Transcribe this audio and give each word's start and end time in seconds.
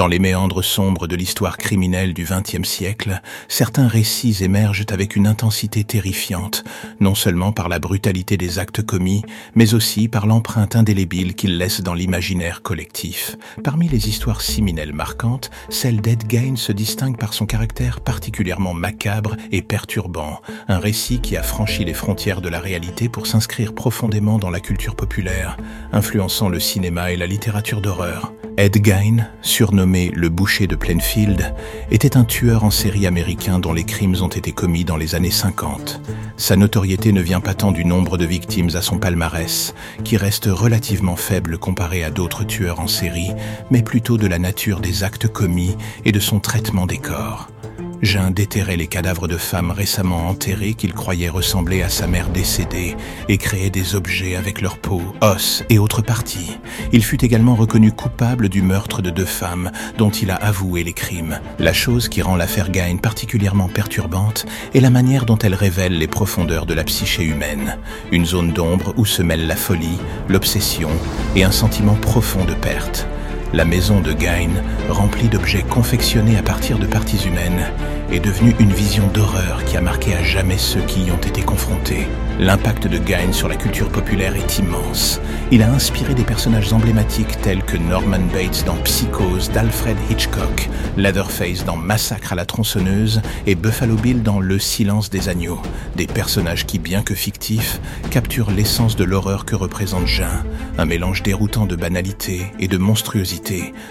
Dans 0.00 0.06
les 0.06 0.18
méandres 0.18 0.64
sombres 0.64 1.06
de 1.06 1.14
l'histoire 1.14 1.58
criminelle 1.58 2.14
du 2.14 2.24
XXe 2.24 2.66
siècle, 2.66 3.20
certains 3.48 3.86
récits 3.86 4.42
émergent 4.42 4.86
avec 4.88 5.14
une 5.14 5.26
intensité 5.26 5.84
terrifiante, 5.84 6.64
non 7.00 7.14
seulement 7.14 7.52
par 7.52 7.68
la 7.68 7.78
brutalité 7.78 8.38
des 8.38 8.58
actes 8.58 8.80
commis, 8.80 9.22
mais 9.54 9.74
aussi 9.74 10.08
par 10.08 10.26
l'empreinte 10.26 10.74
indélébile 10.74 11.34
qu'ils 11.34 11.58
laissent 11.58 11.82
dans 11.82 11.92
l'imaginaire 11.92 12.62
collectif. 12.62 13.36
Parmi 13.62 13.90
les 13.90 14.08
histoires 14.08 14.40
siminelles 14.40 14.94
marquantes, 14.94 15.50
celle 15.68 16.00
d'Ed 16.00 16.26
Gain 16.26 16.56
se 16.56 16.72
distingue 16.72 17.18
par 17.18 17.34
son 17.34 17.44
caractère 17.44 18.00
particulièrement 18.00 18.72
macabre 18.72 19.36
et 19.52 19.60
perturbant, 19.60 20.40
un 20.68 20.78
récit 20.78 21.20
qui 21.20 21.36
a 21.36 21.42
franchi 21.42 21.84
les 21.84 21.92
frontières 21.92 22.40
de 22.40 22.48
la 22.48 22.60
réalité 22.60 23.10
pour 23.10 23.26
s'inscrire 23.26 23.74
profondément 23.74 24.38
dans 24.38 24.48
la 24.48 24.60
culture 24.60 24.96
populaire, 24.96 25.58
influençant 25.92 26.48
le 26.48 26.58
cinéma 26.58 27.12
et 27.12 27.18
la 27.18 27.26
littérature 27.26 27.82
d'horreur. 27.82 28.32
Ed 28.60 28.84
Gein, 28.84 29.26
surnommé 29.40 30.10
le 30.14 30.28
boucher 30.28 30.66
de 30.66 30.76
Plainfield, 30.76 31.54
était 31.90 32.18
un 32.18 32.24
tueur 32.24 32.62
en 32.62 32.70
série 32.70 33.06
américain 33.06 33.58
dont 33.58 33.72
les 33.72 33.84
crimes 33.84 34.16
ont 34.20 34.28
été 34.28 34.52
commis 34.52 34.84
dans 34.84 34.98
les 34.98 35.14
années 35.14 35.30
50. 35.30 36.02
Sa 36.36 36.56
notoriété 36.56 37.12
ne 37.12 37.22
vient 37.22 37.40
pas 37.40 37.54
tant 37.54 37.72
du 37.72 37.86
nombre 37.86 38.18
de 38.18 38.26
victimes 38.26 38.68
à 38.74 38.82
son 38.82 38.98
palmarès, 38.98 39.74
qui 40.04 40.18
reste 40.18 40.44
relativement 40.44 41.16
faible 41.16 41.56
comparé 41.56 42.04
à 42.04 42.10
d'autres 42.10 42.44
tueurs 42.44 42.80
en 42.80 42.86
série, 42.86 43.30
mais 43.70 43.80
plutôt 43.82 44.18
de 44.18 44.26
la 44.26 44.38
nature 44.38 44.80
des 44.80 45.04
actes 45.04 45.28
commis 45.28 45.74
et 46.04 46.12
de 46.12 46.20
son 46.20 46.38
traitement 46.38 46.84
des 46.84 46.98
corps. 46.98 47.48
Jean 48.02 48.30
déterrait 48.30 48.76
les 48.76 48.86
cadavres 48.86 49.28
de 49.28 49.36
femmes 49.36 49.70
récemment 49.70 50.28
enterrées 50.28 50.72
qu'il 50.72 50.94
croyait 50.94 51.28
ressembler 51.28 51.82
à 51.82 51.90
sa 51.90 52.06
mère 52.06 52.30
décédée 52.30 52.96
et 53.28 53.36
créait 53.36 53.68
des 53.68 53.94
objets 53.94 54.36
avec 54.36 54.62
leur 54.62 54.78
peau, 54.78 55.02
os 55.20 55.64
et 55.68 55.78
autres 55.78 56.00
parties. 56.00 56.58
Il 56.92 57.04
fut 57.04 57.22
également 57.24 57.54
reconnu 57.54 57.92
coupable 57.92 58.48
du 58.48 58.62
meurtre 58.62 59.02
de 59.02 59.10
deux 59.10 59.26
femmes 59.26 59.70
dont 59.98 60.10
il 60.10 60.30
a 60.30 60.36
avoué 60.36 60.82
les 60.82 60.94
crimes. 60.94 61.40
La 61.58 61.74
chose 61.74 62.08
qui 62.08 62.22
rend 62.22 62.36
l'affaire 62.36 62.70
Gain 62.70 62.96
particulièrement 62.96 63.68
perturbante 63.68 64.46
est 64.74 64.80
la 64.80 64.90
manière 64.90 65.26
dont 65.26 65.38
elle 65.38 65.54
révèle 65.54 65.98
les 65.98 66.08
profondeurs 66.08 66.64
de 66.64 66.74
la 66.74 66.84
psyché 66.84 67.24
humaine. 67.24 67.76
Une 68.12 68.24
zone 68.24 68.52
d'ombre 68.52 68.94
où 68.96 69.04
se 69.04 69.22
mêlent 69.22 69.46
la 69.46 69.56
folie, 69.56 69.98
l'obsession 70.28 70.90
et 71.36 71.44
un 71.44 71.52
sentiment 71.52 71.94
profond 71.94 72.46
de 72.46 72.54
perte. 72.54 73.06
La 73.52 73.64
maison 73.64 74.00
de 74.00 74.12
Gain, 74.12 74.50
remplie 74.88 75.28
d'objets 75.28 75.64
confectionnés 75.64 76.38
à 76.38 76.42
partir 76.42 76.78
de 76.78 76.86
parties 76.86 77.26
humaines, 77.26 77.66
est 78.12 78.20
devenue 78.20 78.54
une 78.60 78.72
vision 78.72 79.08
d'horreur 79.08 79.64
qui 79.64 79.76
a 79.76 79.80
marqué 79.80 80.14
à 80.14 80.22
jamais 80.22 80.58
ceux 80.58 80.82
qui 80.82 81.02
y 81.04 81.10
ont 81.10 81.16
été 81.16 81.42
confrontés. 81.42 82.06
L'impact 82.38 82.86
de 82.86 82.98
Gain 82.98 83.32
sur 83.32 83.48
la 83.48 83.56
culture 83.56 83.88
populaire 83.88 84.34
est 84.34 84.58
immense. 84.58 85.20
Il 85.50 85.62
a 85.62 85.70
inspiré 85.70 86.14
des 86.14 86.22
personnages 86.22 86.72
emblématiques 86.72 87.40
tels 87.42 87.62
que 87.62 87.76
Norman 87.76 88.22
Bates 88.32 88.64
dans 88.66 88.76
Psychose 88.76 89.50
d'Alfred 89.50 89.96
Hitchcock, 90.08 90.68
Leatherface 90.96 91.64
dans 91.64 91.76
Massacre 91.76 92.32
à 92.32 92.36
la 92.36 92.46
tronçonneuse 92.46 93.20
et 93.46 93.56
Buffalo 93.56 93.96
Bill 93.96 94.22
dans 94.22 94.40
Le 94.40 94.58
silence 94.58 95.10
des 95.10 95.28
agneaux. 95.28 95.60
Des 95.96 96.06
personnages 96.06 96.66
qui, 96.66 96.78
bien 96.78 97.02
que 97.02 97.14
fictifs, 97.14 97.80
capturent 98.10 98.52
l'essence 98.52 98.96
de 98.96 99.04
l'horreur 99.04 99.44
que 99.44 99.56
représente 99.56 100.06
Jean, 100.06 100.44
un 100.78 100.84
mélange 100.84 101.22
déroutant 101.22 101.66
de 101.66 101.76
banalité 101.76 102.46
et 102.58 102.68
de 102.68 102.78
monstruosité, 102.78 103.39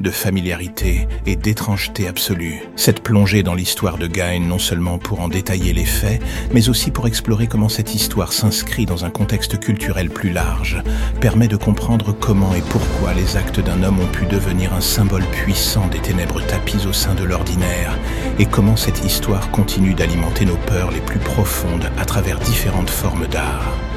de 0.00 0.10
familiarité 0.10 1.08
et 1.26 1.36
d'étrangeté 1.36 2.06
absolue. 2.08 2.62
Cette 2.76 3.02
plongée 3.02 3.42
dans 3.42 3.54
l'histoire 3.54 3.98
de 3.98 4.06
Gain 4.06 4.40
non 4.40 4.58
seulement 4.58 4.98
pour 4.98 5.20
en 5.20 5.28
détailler 5.28 5.72
les 5.72 5.84
faits, 5.84 6.22
mais 6.52 6.68
aussi 6.68 6.90
pour 6.90 7.06
explorer 7.06 7.46
comment 7.46 7.68
cette 7.68 7.94
histoire 7.94 8.32
s'inscrit 8.32 8.86
dans 8.86 9.04
un 9.04 9.10
contexte 9.10 9.58
culturel 9.58 10.10
plus 10.10 10.30
large, 10.30 10.82
permet 11.20 11.48
de 11.48 11.56
comprendre 11.56 12.12
comment 12.12 12.54
et 12.54 12.62
pourquoi 12.62 13.14
les 13.14 13.36
actes 13.36 13.60
d'un 13.60 13.82
homme 13.82 14.00
ont 14.00 14.12
pu 14.12 14.26
devenir 14.26 14.72
un 14.74 14.80
symbole 14.80 15.24
puissant 15.26 15.88
des 15.88 16.00
ténèbres 16.00 16.44
tapis 16.46 16.86
au 16.86 16.92
sein 16.92 17.14
de 17.14 17.24
l'ordinaire, 17.24 17.98
et 18.38 18.46
comment 18.46 18.76
cette 18.76 19.04
histoire 19.04 19.50
continue 19.50 19.94
d'alimenter 19.94 20.44
nos 20.44 20.56
peurs 20.56 20.90
les 20.90 21.00
plus 21.00 21.20
profondes 21.20 21.90
à 21.98 22.04
travers 22.04 22.38
différentes 22.38 22.90
formes 22.90 23.26
d'art. 23.26 23.91